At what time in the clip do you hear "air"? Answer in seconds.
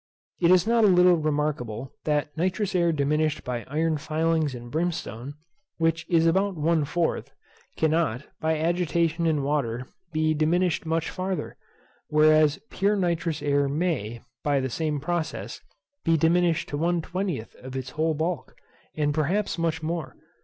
2.73-2.91, 13.43-13.69